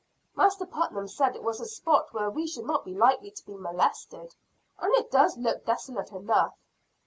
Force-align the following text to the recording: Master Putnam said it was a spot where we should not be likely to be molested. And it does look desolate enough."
Master 0.35 0.65
Putnam 0.65 1.07
said 1.07 1.35
it 1.35 1.43
was 1.43 1.59
a 1.59 1.67
spot 1.67 2.11
where 2.11 2.27
we 2.27 2.47
should 2.47 2.65
not 2.65 2.83
be 2.83 2.95
likely 2.95 3.29
to 3.29 3.45
be 3.45 3.53
molested. 3.55 4.33
And 4.79 4.91
it 4.95 5.11
does 5.11 5.37
look 5.37 5.63
desolate 5.63 6.11
enough." 6.11 6.57